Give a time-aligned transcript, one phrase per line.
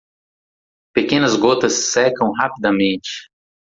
[0.95, 3.29] Pequenas gotas secam rapidamente.